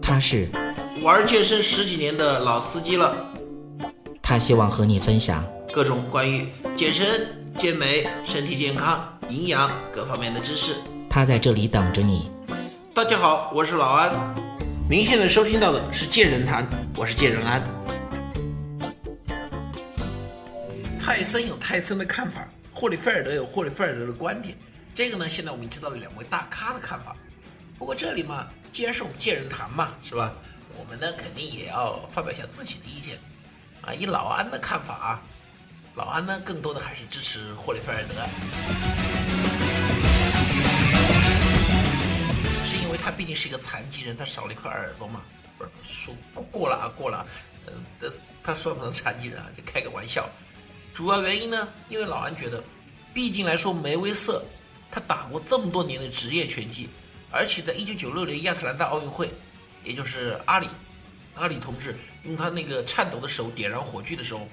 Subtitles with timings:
[0.00, 0.48] 他是
[1.02, 3.14] 玩健身十几年的老司机了，
[4.22, 7.28] 他希望和你分享各种关于健身、
[7.58, 10.76] 健美、身体健康、营养各方面的知识。
[11.10, 12.30] 他在这里等着你。
[12.94, 14.10] 大家好，我是老安。
[14.88, 16.66] 您现在收听到的是健人谈，
[16.96, 17.62] 我是健人安。
[20.98, 24.56] 泰森有泰森的看法，霍利菲尔德有霍利菲尔德的观点。
[24.94, 27.14] 这个呢，现在我们知道了两位大咖的看法。
[27.78, 28.48] 不过这里嘛，
[28.78, 30.32] 既然是我们健人谈嘛，是吧？
[30.78, 33.18] 我们呢肯定也要发表一下自己的意见。
[33.82, 35.20] 啊，以老安的看法啊，
[35.96, 38.14] 老安呢更多的还是支持霍利菲尔德，
[42.64, 45.22] 是因为他毕竟是一个残疾人，他少了一块耳朵嘛。
[45.58, 47.26] 不是说过过了啊，过了。
[47.66, 47.72] 呃，
[48.44, 50.30] 他算不上残疾人啊，就开个玩笑。
[50.94, 52.62] 主要原因呢，因为老安觉得，
[53.12, 54.44] 毕竟来说梅威瑟。
[54.88, 56.88] 他打过这么多年的职业拳击，
[57.30, 59.30] 而且在一九九六年亚特兰大奥运会，
[59.84, 60.66] 也就是阿里，
[61.34, 64.48] 阿里同志用他那个颤抖的手点燃火炬的时候，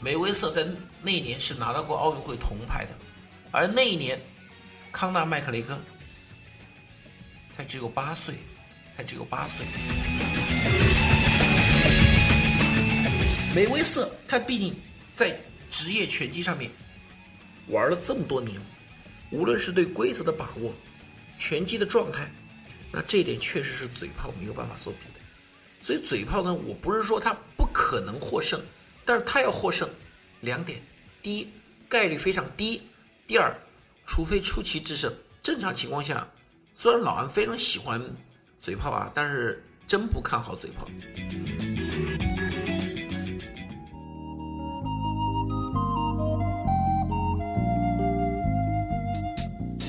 [0.00, 0.66] 梅威瑟在
[1.02, 2.90] 那一年是拿到过奥运会铜牌的，
[3.50, 4.20] 而那一年，
[4.92, 5.78] 康纳麦克雷克
[7.56, 8.34] 才只有八岁，
[8.96, 9.64] 才只有八岁。
[13.54, 14.74] 梅威瑟他毕竟
[15.14, 15.38] 在
[15.70, 16.70] 职业拳击上面
[17.68, 18.60] 玩了这么多年。
[19.30, 20.72] 无论是对规则的把握，
[21.38, 22.30] 拳击的状态，
[22.92, 25.20] 那这一点确实是嘴炮没有办法做比的。
[25.82, 28.60] 所以嘴炮呢，我不是说他不可能获胜，
[29.04, 29.88] 但是他要获胜，
[30.40, 30.80] 两点：
[31.22, 31.48] 第一，
[31.88, 32.80] 概率非常低；
[33.26, 33.54] 第二，
[34.06, 35.12] 除非出奇制胜。
[35.42, 36.26] 正常情况下，
[36.74, 38.00] 虽然老安非常喜欢
[38.60, 40.88] 嘴炮啊，但是真不看好嘴炮。